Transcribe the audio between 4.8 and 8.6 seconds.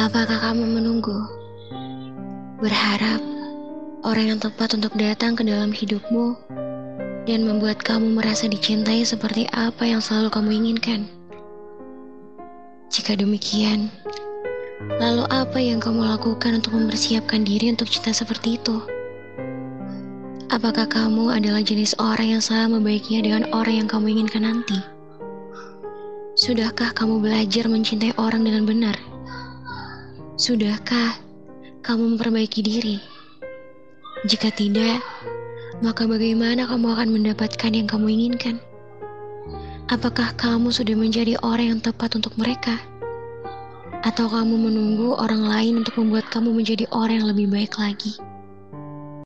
datang ke dalam hidupmu dan membuat kamu merasa